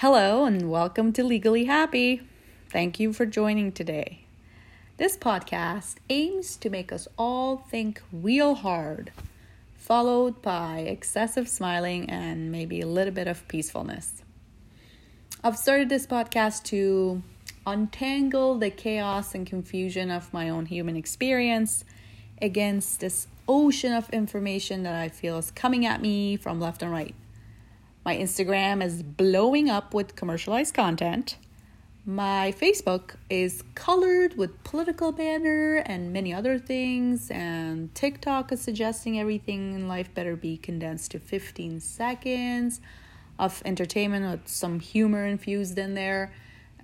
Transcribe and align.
Hello, 0.00 0.44
and 0.44 0.70
welcome 0.70 1.10
to 1.14 1.24
Legally 1.24 1.64
Happy. 1.64 2.20
Thank 2.68 3.00
you 3.00 3.14
for 3.14 3.24
joining 3.24 3.72
today. 3.72 4.26
This 4.98 5.16
podcast 5.16 5.94
aims 6.10 6.58
to 6.58 6.68
make 6.68 6.92
us 6.92 7.08
all 7.16 7.56
think 7.56 8.02
real 8.12 8.56
hard, 8.56 9.10
followed 9.74 10.42
by 10.42 10.80
excessive 10.80 11.48
smiling 11.48 12.10
and 12.10 12.52
maybe 12.52 12.82
a 12.82 12.86
little 12.86 13.14
bit 13.14 13.26
of 13.26 13.48
peacefulness. 13.48 14.22
I've 15.42 15.56
started 15.56 15.88
this 15.88 16.06
podcast 16.06 16.64
to 16.64 17.22
untangle 17.66 18.58
the 18.58 18.68
chaos 18.68 19.34
and 19.34 19.46
confusion 19.46 20.10
of 20.10 20.30
my 20.30 20.50
own 20.50 20.66
human 20.66 20.96
experience 20.96 21.86
against 22.42 23.00
this 23.00 23.28
ocean 23.48 23.94
of 23.94 24.10
information 24.10 24.82
that 24.82 24.94
I 24.94 25.08
feel 25.08 25.38
is 25.38 25.50
coming 25.50 25.86
at 25.86 26.02
me 26.02 26.36
from 26.36 26.60
left 26.60 26.82
and 26.82 26.92
right. 26.92 27.14
My 28.06 28.16
Instagram 28.16 28.84
is 28.84 29.02
blowing 29.02 29.68
up 29.68 29.92
with 29.92 30.14
commercialized 30.14 30.74
content. 30.74 31.38
My 32.04 32.54
Facebook 32.56 33.16
is 33.28 33.64
colored 33.74 34.38
with 34.38 34.62
political 34.62 35.10
banner 35.10 35.82
and 35.84 36.12
many 36.12 36.32
other 36.32 36.56
things, 36.56 37.32
and 37.32 37.92
TikTok 37.96 38.52
is 38.52 38.60
suggesting 38.60 39.18
everything 39.18 39.74
in 39.74 39.88
life 39.88 40.14
better 40.14 40.36
be 40.36 40.56
condensed 40.56 41.10
to 41.10 41.18
15 41.18 41.80
seconds 41.80 42.80
of 43.40 43.60
entertainment 43.64 44.30
with 44.30 44.46
some 44.46 44.78
humor 44.78 45.26
infused 45.26 45.76
in 45.76 45.94
there. 45.94 46.32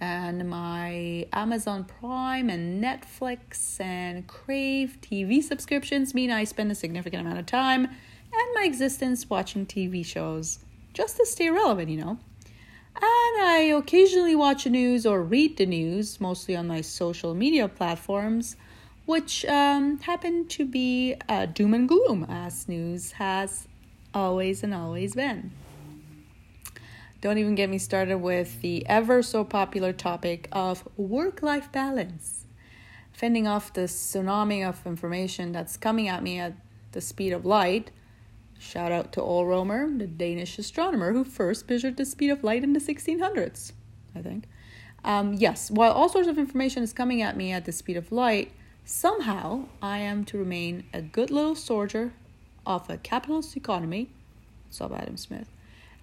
And 0.00 0.50
my 0.50 1.28
Amazon 1.32 1.84
Prime 1.84 2.50
and 2.50 2.82
Netflix 2.82 3.78
and 3.78 4.26
Crave 4.26 4.98
TV 5.00 5.40
subscriptions 5.40 6.14
mean 6.14 6.32
I 6.32 6.42
spend 6.42 6.72
a 6.72 6.74
significant 6.74 7.24
amount 7.24 7.38
of 7.38 7.46
time 7.46 7.84
and 7.84 8.54
my 8.56 8.64
existence 8.64 9.30
watching 9.30 9.66
TV 9.66 10.04
shows 10.04 10.58
just 10.92 11.16
to 11.16 11.26
stay 11.26 11.50
relevant, 11.50 11.88
you 11.90 11.98
know. 11.98 12.18
And 12.94 13.42
I 13.42 13.72
occasionally 13.74 14.36
watch 14.36 14.64
the 14.64 14.70
news 14.70 15.06
or 15.06 15.22
read 15.22 15.56
the 15.56 15.66
news, 15.66 16.20
mostly 16.20 16.54
on 16.54 16.66
my 16.68 16.82
social 16.82 17.34
media 17.34 17.68
platforms, 17.68 18.56
which 19.06 19.44
um, 19.46 19.98
happen 20.00 20.46
to 20.48 20.64
be 20.64 21.16
uh, 21.28 21.46
doom 21.46 21.74
and 21.74 21.88
gloom, 21.88 22.24
as 22.28 22.68
news 22.68 23.12
has 23.12 23.66
always 24.14 24.62
and 24.62 24.74
always 24.74 25.14
been. 25.14 25.52
Don't 27.22 27.38
even 27.38 27.54
get 27.54 27.70
me 27.70 27.78
started 27.78 28.18
with 28.18 28.60
the 28.62 28.86
ever 28.86 29.22
so 29.22 29.44
popular 29.44 29.92
topic 29.92 30.48
of 30.52 30.86
work 30.96 31.42
life 31.42 31.70
balance. 31.72 32.46
Fending 33.12 33.46
off 33.46 33.72
the 33.72 33.82
tsunami 33.82 34.66
of 34.68 34.84
information 34.86 35.52
that's 35.52 35.76
coming 35.76 36.08
at 36.08 36.22
me 36.22 36.38
at 36.38 36.54
the 36.92 37.00
speed 37.00 37.32
of 37.32 37.46
light 37.46 37.90
Shout 38.62 38.92
out 38.92 39.12
to 39.14 39.20
Ole 39.20 39.44
Romer, 39.44 39.90
the 39.98 40.06
Danish 40.06 40.56
astronomer 40.56 41.12
who 41.12 41.24
first 41.24 41.68
measured 41.68 41.96
the 41.96 42.06
speed 42.06 42.30
of 42.30 42.44
light 42.44 42.62
in 42.62 42.72
the 42.72 42.78
1600s, 42.78 43.72
I 44.14 44.22
think. 44.22 44.44
Um, 45.04 45.34
yes, 45.34 45.68
while 45.68 45.90
all 45.92 46.08
sorts 46.08 46.28
of 46.28 46.38
information 46.38 46.84
is 46.84 46.92
coming 46.92 47.20
at 47.20 47.36
me 47.36 47.50
at 47.50 47.64
the 47.64 47.72
speed 47.72 47.96
of 47.96 48.12
light, 48.12 48.52
somehow 48.84 49.64
I 49.82 49.98
am 49.98 50.24
to 50.26 50.38
remain 50.38 50.84
a 50.94 51.02
good 51.02 51.30
little 51.32 51.56
soldier 51.56 52.12
of 52.64 52.88
a 52.88 52.98
capitalist 52.98 53.56
economy, 53.56 54.10
sub 54.70 54.92
Adam 54.92 55.16
Smith, 55.16 55.48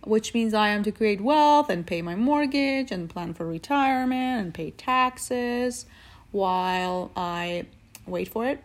which 0.04 0.34
means 0.34 0.54
I 0.54 0.68
am 0.68 0.84
to 0.84 0.92
create 0.92 1.22
wealth 1.22 1.70
and 1.70 1.88
pay 1.88 2.02
my 2.02 2.16
mortgage 2.16 2.92
and 2.92 3.10
plan 3.10 3.34
for 3.34 3.48
retirement 3.48 4.42
and 4.42 4.54
pay 4.54 4.72
taxes 4.72 5.86
while 6.32 7.10
I 7.16 7.68
wait 8.06 8.28
for 8.28 8.46
it, 8.46 8.62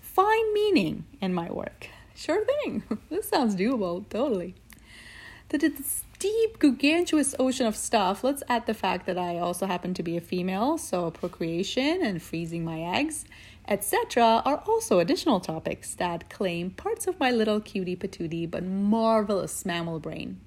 find 0.00 0.52
meaning 0.52 1.04
in 1.20 1.32
my 1.32 1.50
work. 1.50 1.88
Sure 2.14 2.44
thing. 2.44 2.82
this 3.10 3.28
sounds 3.28 3.56
doable, 3.56 4.08
totally. 4.08 4.54
The, 5.48 5.58
the 5.58 5.84
deep, 6.18 6.58
gargantuous 6.58 7.34
ocean 7.38 7.66
of 7.66 7.76
stuff, 7.76 8.22
let's 8.22 8.42
add 8.48 8.66
the 8.66 8.74
fact 8.74 9.06
that 9.06 9.18
I 9.18 9.38
also 9.38 9.66
happen 9.66 9.92
to 9.94 10.02
be 10.02 10.16
a 10.16 10.20
female, 10.20 10.78
so 10.78 11.10
procreation 11.10 12.00
and 12.02 12.22
freezing 12.22 12.64
my 12.64 12.80
eggs, 12.80 13.24
etc., 13.66 14.42
are 14.44 14.62
also 14.66 14.98
additional 14.98 15.40
topics 15.40 15.94
that 15.96 16.30
claim 16.30 16.70
parts 16.70 17.06
of 17.06 17.18
my 17.18 17.30
little 17.30 17.60
cutie 17.60 17.96
patootie 17.96 18.50
but 18.50 18.64
marvelous 18.64 19.66
mammal 19.66 20.00
brain. 20.00 20.40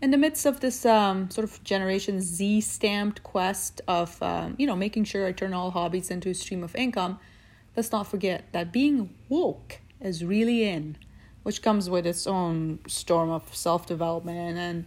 In 0.00 0.10
the 0.10 0.16
midst 0.16 0.46
of 0.46 0.60
this 0.60 0.86
um, 0.86 1.28
sort 1.28 1.44
of 1.44 1.62
Generation 1.64 2.20
Z 2.20 2.60
stamped 2.62 3.22
quest 3.22 3.80
of, 3.88 4.22
um, 4.22 4.54
you 4.56 4.66
know, 4.66 4.76
making 4.76 5.04
sure 5.04 5.26
I 5.26 5.32
turn 5.32 5.52
all 5.52 5.72
hobbies 5.72 6.10
into 6.10 6.30
a 6.30 6.34
stream 6.34 6.62
of 6.62 6.74
income, 6.76 7.18
let's 7.76 7.92
not 7.92 8.06
forget 8.06 8.52
that 8.52 8.72
being 8.72 9.14
woke 9.28 9.80
is 10.00 10.24
really 10.24 10.68
in, 10.68 10.96
which 11.42 11.62
comes 11.62 11.88
with 11.90 12.06
its 12.06 12.26
own 12.26 12.78
storm 12.86 13.30
of 13.30 13.54
self 13.54 13.86
development 13.86 14.58
and 14.58 14.86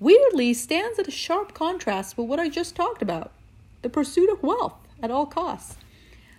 weirdly 0.00 0.52
stands 0.52 0.98
at 0.98 1.08
a 1.08 1.12
sharp 1.12 1.54
contrast 1.54 2.18
with 2.18 2.26
what 2.26 2.40
I 2.40 2.48
just 2.48 2.74
talked 2.74 3.02
about 3.02 3.32
the 3.82 3.88
pursuit 3.88 4.30
of 4.30 4.42
wealth 4.42 4.74
at 5.02 5.10
all 5.10 5.26
costs. 5.26 5.76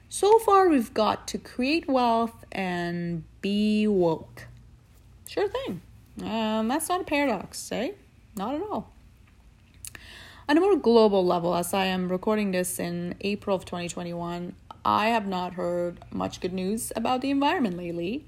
So 0.10 0.40
far, 0.40 0.70
we've 0.70 0.94
got 0.94 1.28
to 1.30 1.38
create 1.38 1.88
wealth 1.88 2.46
and 2.52 3.24
be 3.42 3.88
woke. 3.88 4.48
Sure 5.28 5.48
thing. 5.50 5.82
Um, 6.22 6.68
that's 6.68 6.88
not 6.88 7.02
a 7.02 7.04
paradox, 7.04 7.72
eh? 7.72 7.92
Not 8.36 8.56
at 8.56 8.62
all. 8.62 8.92
On 10.48 10.58
a 10.58 10.62
more 10.62 10.76
global 10.76 11.26
level, 11.26 11.56
as 11.56 11.74
I 11.74 11.86
am 11.86 12.10
recording 12.10 12.52
this 12.52 12.78
in 12.78 13.16
April 13.22 13.56
of 13.56 13.66
2021, 13.66 14.54
I 14.86 15.08
have 15.08 15.28
not 15.28 15.54
heard 15.54 16.00
much 16.12 16.42
good 16.42 16.54
news 16.54 16.92
about 16.96 17.22
the 17.22 17.32
environment 17.32 17.78
lately. 17.78 18.26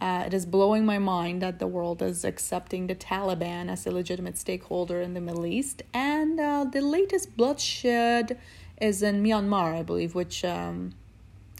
Uh, 0.00 0.24
it 0.26 0.34
is 0.34 0.46
blowing 0.46 0.86
my 0.86 0.98
mind 0.98 1.42
that 1.42 1.58
the 1.58 1.66
world 1.66 2.02
is 2.02 2.24
accepting 2.24 2.86
the 2.86 2.94
Taliban 2.94 3.68
as 3.68 3.86
a 3.86 3.90
legitimate 3.90 4.38
stakeholder 4.38 5.00
in 5.00 5.14
the 5.14 5.20
Middle 5.20 5.46
East. 5.46 5.82
And 5.92 6.38
uh, 6.38 6.64
the 6.70 6.80
latest 6.80 7.36
bloodshed 7.36 8.38
is 8.80 9.02
in 9.02 9.24
Myanmar, 9.24 9.74
I 9.74 9.82
believe, 9.82 10.14
which 10.14 10.44
um, 10.44 10.92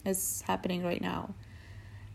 is 0.04 0.42
happening 0.46 0.84
right 0.84 1.00
now. 1.00 1.34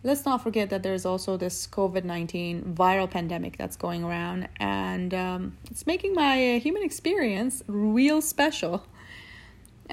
Let's 0.05 0.25
not 0.25 0.43
forget 0.43 0.69
that 0.69 0.83
there's 0.83 1.05
also 1.05 1.37
this 1.37 1.65
COVID 1.67 2.03
19 2.03 2.75
viral 2.77 3.09
pandemic 3.09 3.57
that's 3.57 3.77
going 3.77 4.03
around, 4.03 4.49
and 4.57 5.13
um, 5.13 5.57
it's 5.71 5.87
making 5.87 6.13
my 6.13 6.55
uh, 6.55 6.59
human 6.59 6.83
experience 6.83 7.63
real 7.67 8.21
special. 8.21 8.85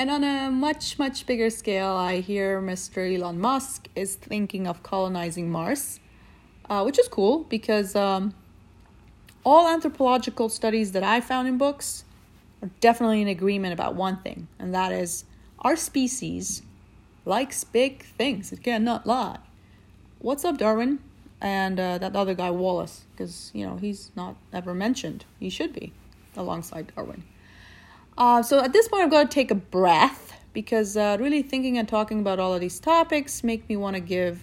And 0.01 0.11
on 0.11 0.25
a 0.25 0.51
much, 0.51 0.99
much 0.99 1.27
bigger 1.27 1.51
scale, 1.51 1.91
I 1.91 2.21
hear 2.21 2.59
Mr. 2.63 3.15
Elon 3.15 3.39
Musk 3.39 3.87
is 3.95 4.15
thinking 4.15 4.67
of 4.67 4.83
colonizing 4.83 5.51
Mars, 5.51 6.01
uh, 6.71 6.83
which 6.85 6.99
is 6.99 7.07
cool 7.07 7.41
because 7.51 7.95
um, 7.95 8.33
all 9.45 9.69
anthropological 9.69 10.49
studies 10.49 10.93
that 10.93 11.03
I 11.03 11.21
found 11.21 11.49
in 11.49 11.59
books 11.59 12.05
are 12.63 12.71
definitely 12.81 13.21
in 13.21 13.29
agreement 13.29 13.75
about 13.75 13.95
one 13.95 14.17
thing, 14.23 14.49
and 14.59 14.75
that 14.75 14.91
is 14.91 15.27
our 15.59 15.77
species 15.77 16.63
likes 17.27 17.63
big 17.63 18.03
things. 18.03 18.53
It 18.53 18.63
cannot 18.63 19.07
lie. 19.07 19.41
What's 20.19 20.47
up, 20.47 20.57
Darwin? 20.57 21.01
And 21.43 21.79
uh, 21.79 21.99
that 21.99 22.17
other 22.17 22.33
guy, 22.33 22.51
Wallace, 22.51 23.05
because, 23.13 23.51
you 23.53 23.67
know, 23.67 23.77
he's 23.77 24.13
not 24.17 24.37
ever 24.51 24.73
mentioned. 24.73 25.27
He 25.39 25.51
should 25.51 25.75
be 25.75 25.93
alongside 26.39 26.91
Darwin. 26.97 27.25
Uh, 28.17 28.43
so 28.43 28.61
at 28.63 28.73
this 28.73 28.89
point, 28.89 29.03
I've 29.03 29.11
got 29.11 29.31
to 29.31 29.35
take 29.35 29.51
a 29.51 29.55
breath 29.55 30.35
because 30.53 30.97
uh, 30.97 31.17
really 31.21 31.43
thinking 31.43 31.79
and 31.79 31.89
talking 31.89 32.21
about 32.21 32.39
all 32.39 32.55
of 32.55 32.61
these 32.61 32.81
topics 32.81 33.45
make 33.45 33.69
me 33.69 33.77
want 33.77 33.95
to 33.95 34.01
give 34.01 34.41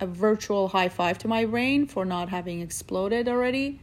a 0.00 0.06
virtual 0.06 0.68
high 0.68 0.88
five 0.88 1.18
to 1.18 1.28
my 1.28 1.44
brain 1.44 1.86
for 1.86 2.04
not 2.04 2.28
having 2.28 2.60
exploded 2.60 3.28
already. 3.28 3.80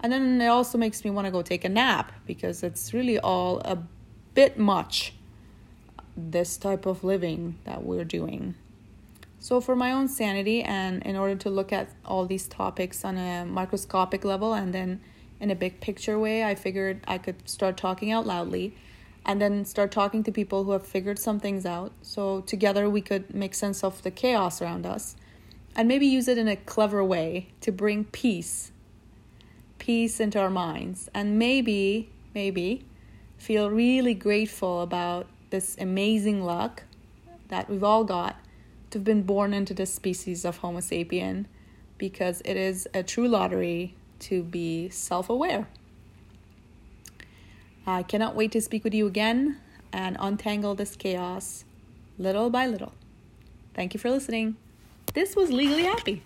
And 0.00 0.12
then 0.12 0.40
it 0.40 0.46
also 0.46 0.76
makes 0.76 1.04
me 1.04 1.10
want 1.10 1.26
to 1.26 1.30
go 1.30 1.42
take 1.42 1.64
a 1.64 1.68
nap 1.68 2.12
because 2.26 2.62
it's 2.62 2.92
really 2.92 3.18
all 3.18 3.60
a 3.60 3.78
bit 4.34 4.58
much, 4.58 5.14
this 6.16 6.58
type 6.58 6.84
of 6.84 7.02
living 7.02 7.58
that 7.64 7.82
we're 7.82 8.04
doing. 8.04 8.54
So, 9.38 9.60
for 9.60 9.76
my 9.76 9.92
own 9.92 10.08
sanity, 10.08 10.62
and 10.62 11.02
in 11.04 11.16
order 11.16 11.36
to 11.36 11.50
look 11.50 11.72
at 11.72 11.88
all 12.04 12.26
these 12.26 12.48
topics 12.48 13.04
on 13.04 13.16
a 13.16 13.44
microscopic 13.44 14.24
level 14.24 14.52
and 14.52 14.74
then 14.74 15.00
in 15.40 15.50
a 15.50 15.54
big 15.54 15.80
picture 15.80 16.18
way, 16.18 16.44
I 16.44 16.54
figured 16.54 17.00
I 17.06 17.18
could 17.18 17.48
start 17.48 17.76
talking 17.76 18.10
out 18.10 18.26
loudly 18.26 18.74
and 19.24 19.40
then 19.40 19.64
start 19.64 19.90
talking 19.90 20.22
to 20.24 20.32
people 20.32 20.64
who 20.64 20.70
have 20.70 20.86
figured 20.86 21.18
some 21.18 21.40
things 21.40 21.66
out. 21.66 21.92
So 22.02 22.40
together 22.42 22.88
we 22.88 23.00
could 23.00 23.34
make 23.34 23.54
sense 23.54 23.82
of 23.82 24.02
the 24.02 24.10
chaos 24.10 24.62
around 24.62 24.86
us 24.86 25.16
and 25.74 25.86
maybe 25.86 26.06
use 26.06 26.26
it 26.26 26.38
in 26.38 26.48
a 26.48 26.56
clever 26.56 27.04
way 27.04 27.48
to 27.60 27.70
bring 27.70 28.04
peace 28.04 28.72
peace 29.78 30.18
into 30.18 30.40
our 30.40 30.50
minds 30.50 31.08
and 31.14 31.38
maybe 31.38 32.10
maybe 32.34 32.84
feel 33.36 33.70
really 33.70 34.14
grateful 34.14 34.80
about 34.80 35.26
this 35.50 35.76
amazing 35.78 36.42
luck 36.42 36.82
that 37.48 37.68
we've 37.70 37.84
all 37.84 38.02
got 38.02 38.36
to 38.90 38.98
have 38.98 39.04
been 39.04 39.22
born 39.22 39.52
into 39.52 39.74
this 39.74 39.92
species 39.92 40.44
of 40.44 40.56
homo 40.56 40.80
sapien 40.80 41.44
because 41.98 42.40
it 42.44 42.56
is 42.56 42.88
a 42.94 43.02
true 43.02 43.28
lottery 43.28 43.94
to 44.20 44.42
be 44.42 44.88
self 44.88 45.28
aware. 45.28 45.68
I 47.86 48.02
cannot 48.02 48.34
wait 48.34 48.52
to 48.52 48.60
speak 48.60 48.82
with 48.82 48.94
you 48.94 49.06
again 49.06 49.60
and 49.92 50.16
untangle 50.18 50.74
this 50.74 50.96
chaos 50.96 51.64
little 52.18 52.50
by 52.50 52.66
little. 52.66 52.92
Thank 53.74 53.94
you 53.94 54.00
for 54.00 54.10
listening. 54.10 54.56
This 55.14 55.36
was 55.36 55.50
Legally 55.50 55.84
Happy. 55.84 56.22